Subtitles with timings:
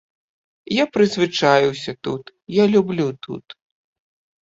[0.75, 2.25] Я прызвычаіўся тут,
[2.63, 3.45] я люблю тут.